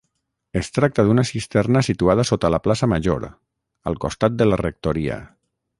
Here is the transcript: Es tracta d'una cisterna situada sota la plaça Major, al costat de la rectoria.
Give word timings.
Es 0.61 0.69
tracta 0.77 1.05
d'una 1.09 1.25
cisterna 1.31 1.83
situada 1.89 2.25
sota 2.31 2.53
la 2.55 2.61
plaça 2.69 2.91
Major, 2.95 3.31
al 3.93 4.03
costat 4.07 4.41
de 4.43 4.51
la 4.53 4.63
rectoria. 4.69 5.25